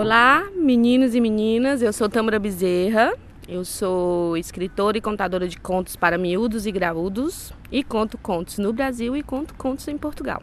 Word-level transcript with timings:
Olá, 0.00 0.46
meninos 0.54 1.16
e 1.16 1.20
meninas. 1.20 1.82
Eu 1.82 1.92
sou 1.92 2.08
Tâmara 2.08 2.38
Bezerra. 2.38 3.14
Eu 3.48 3.64
sou 3.64 4.36
escritora 4.36 4.96
e 4.96 5.00
contadora 5.00 5.48
de 5.48 5.58
contos 5.58 5.96
para 5.96 6.16
miúdos 6.16 6.66
e 6.66 6.70
graúdos 6.70 7.52
e 7.72 7.82
conto 7.82 8.16
contos 8.16 8.58
no 8.58 8.72
Brasil 8.72 9.16
e 9.16 9.24
conto 9.24 9.54
contos 9.54 9.88
em 9.88 9.98
Portugal. 9.98 10.40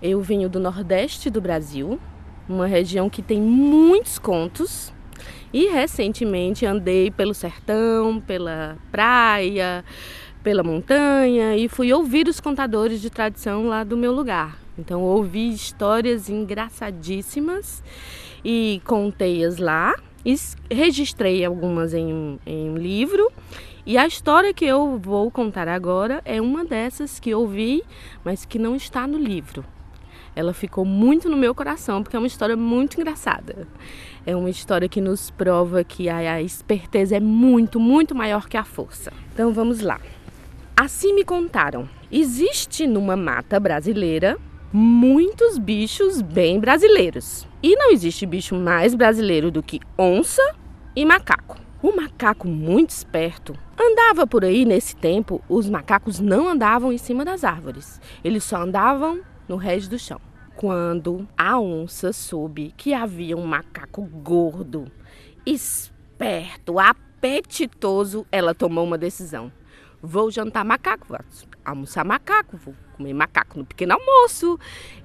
Eu 0.00 0.22
venho 0.22 0.48
do 0.48 0.58
Nordeste 0.58 1.28
do 1.28 1.42
Brasil, 1.42 2.00
uma 2.48 2.66
região 2.66 3.10
que 3.10 3.20
tem 3.20 3.38
muitos 3.38 4.18
contos 4.18 4.90
e 5.52 5.66
recentemente 5.66 6.64
andei 6.64 7.10
pelo 7.10 7.34
sertão, 7.34 8.18
pela 8.18 8.78
praia, 8.90 9.84
pela 10.42 10.62
montanha 10.62 11.54
e 11.54 11.68
fui 11.68 11.92
ouvir 11.92 12.28
os 12.28 12.40
contadores 12.40 13.02
de 13.02 13.10
tradição 13.10 13.68
lá 13.68 13.84
do 13.84 13.94
meu 13.94 14.10
lugar. 14.10 14.58
Então 14.78 15.02
ouvi 15.02 15.52
histórias 15.52 16.30
engraçadíssimas 16.30 17.82
e 18.48 18.80
contei-as 18.84 19.58
lá. 19.58 19.92
Registrei 20.70 21.44
algumas 21.44 21.92
em, 21.92 22.38
em 22.46 22.70
um 22.70 22.76
livro 22.76 23.28
e 23.84 23.98
a 23.98 24.06
história 24.06 24.54
que 24.54 24.64
eu 24.64 24.98
vou 24.98 25.30
contar 25.32 25.66
agora 25.66 26.22
é 26.24 26.40
uma 26.40 26.64
dessas 26.64 27.18
que 27.18 27.34
ouvi, 27.34 27.82
mas 28.24 28.44
que 28.44 28.58
não 28.58 28.76
está 28.76 29.04
no 29.06 29.18
livro. 29.18 29.64
Ela 30.34 30.52
ficou 30.52 30.84
muito 30.84 31.28
no 31.28 31.36
meu 31.36 31.54
coração 31.54 32.02
porque 32.02 32.14
é 32.14 32.18
uma 32.20 32.26
história 32.26 32.56
muito 32.56 33.00
engraçada. 33.00 33.66
É 34.24 34.36
uma 34.36 34.50
história 34.50 34.88
que 34.88 35.00
nos 35.00 35.30
prova 35.30 35.82
que 35.82 36.08
a 36.08 36.40
esperteza 36.40 37.16
é 37.16 37.20
muito, 37.20 37.80
muito 37.80 38.14
maior 38.14 38.48
que 38.48 38.56
a 38.56 38.64
força. 38.64 39.12
Então 39.32 39.52
vamos 39.52 39.80
lá. 39.80 40.00
Assim 40.76 41.14
me 41.14 41.24
contaram. 41.24 41.88
Existe 42.12 42.86
numa 42.86 43.16
mata 43.16 43.58
brasileira 43.58 44.38
muitos 44.78 45.56
bichos 45.56 46.20
bem 46.20 46.60
brasileiros. 46.60 47.48
E 47.62 47.74
não 47.76 47.92
existe 47.92 48.26
bicho 48.26 48.54
mais 48.54 48.94
brasileiro 48.94 49.50
do 49.50 49.62
que 49.62 49.80
onça 49.96 50.42
e 50.94 51.02
macaco. 51.02 51.58
O 51.82 51.96
macaco 51.96 52.46
muito 52.46 52.90
esperto 52.90 53.58
andava 53.80 54.26
por 54.26 54.44
aí 54.44 54.66
nesse 54.66 54.94
tempo. 54.94 55.42
Os 55.48 55.66
macacos 55.66 56.20
não 56.20 56.46
andavam 56.46 56.92
em 56.92 56.98
cima 56.98 57.24
das 57.24 57.42
árvores, 57.42 57.98
eles 58.22 58.44
só 58.44 58.58
andavam 58.58 59.22
no 59.48 59.56
resto 59.56 59.88
do 59.88 59.98
chão. 59.98 60.20
Quando 60.56 61.26
a 61.38 61.58
onça 61.58 62.12
soube 62.12 62.74
que 62.76 62.92
havia 62.92 63.34
um 63.34 63.46
macaco 63.46 64.02
gordo, 64.02 64.92
esperto, 65.46 66.78
apetitoso, 66.78 68.26
ela 68.30 68.54
tomou 68.54 68.84
uma 68.84 68.98
decisão. 68.98 69.50
Vou 70.02 70.30
jantar 70.30 70.64
macaco, 70.64 71.06
vou 71.08 71.18
almoçar 71.64 72.04
macaco, 72.04 72.56
vou 72.56 72.74
comer 72.96 73.14
macaco 73.14 73.58
no 73.58 73.64
pequeno 73.64 73.94
almoço. 73.94 74.58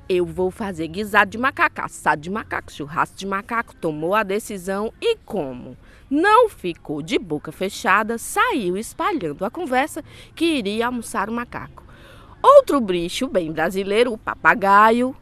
Eu 0.08 0.26
vou 0.26 0.52
fazer 0.52 0.88
guisado 0.88 1.32
de 1.32 1.38
macaco, 1.38 1.82
assado 1.82 2.22
de 2.22 2.30
macaco, 2.30 2.72
churrasco 2.72 3.18
de 3.18 3.26
macaco. 3.26 3.76
Tomou 3.76 4.14
a 4.14 4.24
decisão 4.24 4.92
e 5.02 5.16
como? 5.26 5.78
Não 6.10 6.50
ficou 6.50 7.02
de 7.02 7.18
boca 7.18 7.52
fechada, 7.52 8.18
saiu 8.18 8.78
espalhando 8.78 9.46
a 9.46 9.50
conversa 9.50 10.04
que 10.36 10.46
iria 10.46 10.88
almoçar 10.88 11.30
o 11.30 11.34
macaco. 11.34 11.84
Outro 12.44 12.82
bicho 12.82 13.28
bem 13.28 13.52
brasileiro, 13.52 14.12
o 14.12 14.18
papagaio, 14.18 15.16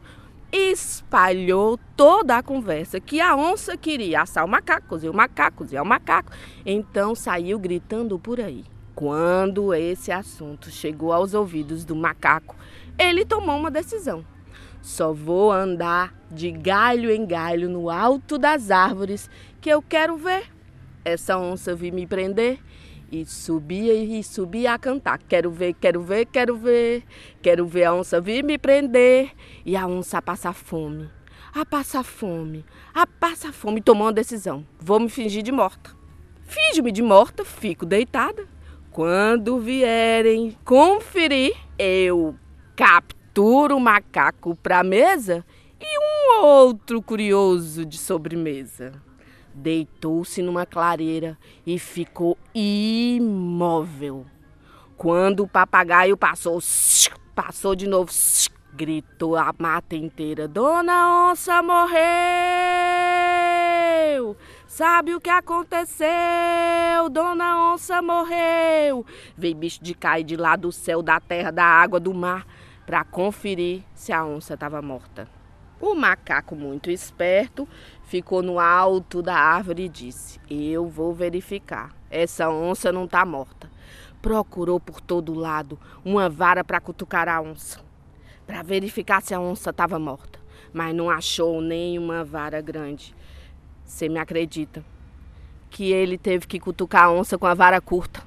espalhou 0.52 1.78
toda 1.96 2.36
a 2.36 2.42
conversa 2.42 2.98
que 2.98 3.20
a 3.20 3.36
onça 3.36 3.76
queria 3.76 4.22
assar 4.22 4.44
o 4.44 4.48
macaco, 4.48 4.88
cozer 4.88 5.08
o 5.08 5.14
macaco, 5.14 5.58
cozer 5.58 5.80
o 5.80 5.86
macaco. 5.86 6.32
Então 6.66 7.14
saiu 7.14 7.58
gritando 7.58 8.18
por 8.18 8.40
aí. 8.40 8.64
Quando 9.00 9.72
esse 9.72 10.12
assunto 10.12 10.70
chegou 10.70 11.10
aos 11.10 11.32
ouvidos 11.32 11.86
do 11.86 11.96
macaco, 11.96 12.54
ele 12.98 13.24
tomou 13.24 13.56
uma 13.56 13.70
decisão. 13.70 14.22
Só 14.82 15.10
vou 15.10 15.50
andar 15.50 16.14
de 16.30 16.50
galho 16.50 17.10
em 17.10 17.24
galho 17.24 17.66
no 17.70 17.88
alto 17.88 18.36
das 18.36 18.70
árvores 18.70 19.30
que 19.58 19.70
eu 19.70 19.80
quero 19.80 20.18
ver. 20.18 20.52
Essa 21.02 21.38
onça 21.38 21.74
vir 21.74 21.94
me 21.94 22.06
prender 22.06 22.58
e 23.10 23.24
subia 23.24 23.94
e 23.94 24.22
subia 24.22 24.74
a 24.74 24.78
cantar. 24.78 25.18
Quero 25.26 25.50
ver, 25.50 25.72
quero 25.80 26.02
ver, 26.02 26.26
quero 26.26 26.54
ver. 26.58 27.02
Quero 27.40 27.66
ver 27.66 27.84
a 27.84 27.94
onça 27.94 28.20
vir 28.20 28.44
me 28.44 28.58
prender 28.58 29.30
e 29.64 29.78
a 29.78 29.86
onça 29.86 30.20
passar 30.20 30.52
fome. 30.52 31.08
A 31.54 31.64
passar 31.64 32.04
fome, 32.04 32.66
a 32.92 33.06
passar 33.06 33.54
fome. 33.54 33.80
Tomou 33.80 34.08
uma 34.08 34.12
decisão. 34.12 34.62
Vou 34.78 35.00
me 35.00 35.08
fingir 35.08 35.42
de 35.42 35.50
morta. 35.50 35.90
Finjo-me 36.42 36.92
de 36.92 37.00
morta, 37.00 37.46
fico 37.46 37.86
deitada 37.86 38.46
quando 38.90 39.58
vierem 39.58 40.56
conferir, 40.64 41.54
eu 41.78 42.34
capturo 42.74 43.76
o 43.76 43.80
macaco 43.80 44.56
para 44.56 44.82
mesa 44.82 45.44
e 45.80 45.98
um 45.98 46.44
outro 46.44 47.00
curioso 47.00 47.86
de 47.86 47.96
sobremesa. 47.96 48.92
Deitou-se 49.54 50.42
numa 50.42 50.66
clareira 50.66 51.38
e 51.64 51.78
ficou 51.78 52.36
imóvel. 52.54 54.26
Quando 54.96 55.44
o 55.44 55.48
papagaio 55.48 56.16
passou, 56.16 56.58
passou 57.34 57.74
de 57.74 57.86
novo, 57.86 58.10
gritou 58.72 59.36
a 59.36 59.54
mata 59.56 59.94
inteira: 59.94 60.48
Dona 60.48 61.30
Onça 61.30 61.62
morreu! 61.62 62.89
Sabe 64.80 65.14
o 65.14 65.20
que 65.20 65.28
aconteceu? 65.28 66.08
Dona 67.10 67.74
Onça 67.74 68.00
morreu. 68.00 69.04
Veio 69.36 69.54
bicho 69.54 69.84
de 69.84 69.92
cair 69.92 70.24
de 70.24 70.38
lá 70.38 70.56
do 70.56 70.72
céu, 70.72 71.02
da 71.02 71.20
terra, 71.20 71.50
da 71.50 71.66
água, 71.66 72.00
do 72.00 72.14
mar, 72.14 72.46
para 72.86 73.04
conferir 73.04 73.82
se 73.94 74.10
a 74.10 74.24
onça 74.24 74.54
estava 74.54 74.80
morta. 74.80 75.28
O 75.78 75.94
macaco, 75.94 76.56
muito 76.56 76.90
esperto, 76.90 77.68
ficou 78.04 78.40
no 78.42 78.58
alto 78.58 79.20
da 79.20 79.34
árvore 79.34 79.82
e 79.84 79.88
disse: 79.90 80.40
Eu 80.48 80.88
vou 80.88 81.12
verificar. 81.12 81.94
Essa 82.10 82.48
onça 82.48 82.90
não 82.90 83.04
está 83.04 83.22
morta. 83.22 83.70
Procurou 84.22 84.80
por 84.80 84.98
todo 84.98 85.34
lado 85.34 85.78
uma 86.02 86.26
vara 86.30 86.64
para 86.64 86.80
cutucar 86.80 87.28
a 87.28 87.38
onça, 87.38 87.82
para 88.46 88.62
verificar 88.62 89.20
se 89.20 89.34
a 89.34 89.40
onça 89.40 89.68
estava 89.68 89.98
morta, 89.98 90.40
mas 90.72 90.96
não 90.96 91.10
achou 91.10 91.60
nenhuma 91.60 92.24
vara 92.24 92.62
grande. 92.62 93.14
Você 93.90 94.08
me 94.08 94.20
acredita? 94.20 94.84
Que 95.68 95.92
ele 95.92 96.16
teve 96.16 96.46
que 96.46 96.60
cutucar 96.60 97.06
a 97.06 97.10
onça 97.10 97.36
com 97.36 97.44
a 97.44 97.54
vara 97.54 97.80
curta. 97.80 98.22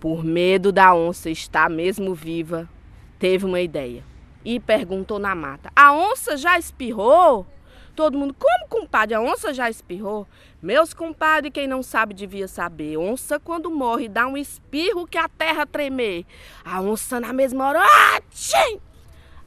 Por 0.00 0.24
medo 0.24 0.72
da 0.72 0.92
onça 0.92 1.30
estar 1.30 1.70
mesmo 1.70 2.14
viva, 2.16 2.68
teve 3.16 3.46
uma 3.46 3.60
ideia 3.60 4.04
e 4.44 4.58
perguntou 4.58 5.20
na 5.20 5.36
mata: 5.36 5.70
A 5.74 5.92
onça 5.92 6.36
já 6.36 6.58
espirrou? 6.58 7.46
Todo 7.94 8.18
mundo, 8.18 8.34
como 8.34 8.68
compadre? 8.68 9.14
A 9.14 9.20
onça 9.20 9.54
já 9.54 9.70
espirrou? 9.70 10.26
Meus 10.60 10.92
compadres, 10.92 11.52
quem 11.52 11.68
não 11.68 11.82
sabe 11.82 12.12
devia 12.12 12.48
saber. 12.48 12.96
Onça, 12.96 13.38
quando 13.38 13.70
morre, 13.70 14.08
dá 14.08 14.26
um 14.26 14.36
espirro 14.36 15.06
que 15.06 15.16
a 15.16 15.28
terra 15.28 15.64
tremer. 15.64 16.26
A 16.64 16.80
onça, 16.80 17.20
na 17.20 17.32
mesma 17.32 17.68
hora, 17.68 17.80
ah, 17.80 18.20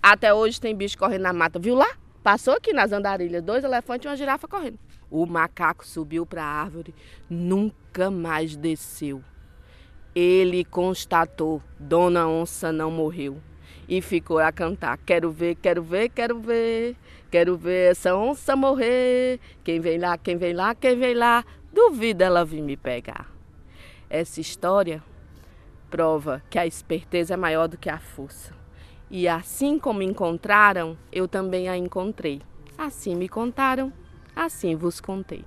Até 0.02 0.34
hoje 0.34 0.62
tem 0.62 0.74
bicho 0.74 0.98
correndo 0.98 1.24
na 1.24 1.34
mata, 1.34 1.60
viu 1.60 1.76
lá? 1.76 2.03
Passou 2.24 2.54
aqui 2.54 2.72
nas 2.72 2.94
andarilhas 2.94 3.44
dois 3.44 3.66
elefantes 3.66 4.06
e 4.06 4.08
uma 4.08 4.16
girafa 4.16 4.48
correndo. 4.48 4.80
O 5.12 5.26
macaco 5.26 5.86
subiu 5.86 6.26
para 6.26 6.42
a 6.42 6.62
árvore, 6.62 6.96
nunca 7.30 8.10
mais 8.10 8.56
desceu. 8.56 9.22
Ele 10.16 10.64
constatou: 10.64 11.62
Dona 11.78 12.26
Onça 12.28 12.72
não 12.72 12.90
morreu. 12.90 13.42
E 13.90 14.02
ficou 14.02 14.40
a 14.40 14.54
cantar: 14.54 14.98
Quero 15.00 15.32
ver, 15.32 15.56
quero 15.56 15.84
ver, 15.84 16.10
quero 16.10 16.40
ver. 16.40 16.96
Quero 17.30 17.58
ver 17.58 17.92
essa 17.92 18.16
onça 18.16 18.56
morrer. 18.56 19.40
Quem 19.64 19.82
vem 19.82 19.98
lá, 19.98 20.18
quem 20.18 20.38
vem 20.38 20.54
lá, 20.54 20.74
quem 20.74 20.98
vem 20.98 21.16
lá. 21.16 21.44
Duvida 21.74 22.24
ela 22.26 22.46
vir 22.46 22.62
me 22.62 22.78
pegar. 22.78 23.30
Essa 24.10 24.40
história 24.40 25.04
prova 25.90 26.42
que 26.50 26.58
a 26.58 26.66
esperteza 26.66 27.34
é 27.34 27.38
maior 27.38 27.68
do 27.68 27.78
que 27.78 27.90
a 27.90 28.00
força. 28.00 28.63
E 29.16 29.28
assim 29.28 29.78
como 29.78 30.02
encontraram, 30.02 30.98
eu 31.12 31.28
também 31.28 31.70
a 31.70 31.78
encontrei. 31.78 32.42
Assim 32.76 33.16
me 33.16 33.30
contaram, 33.30 33.94
assim 34.36 34.76
vos 34.76 35.00
contei. 35.00 35.46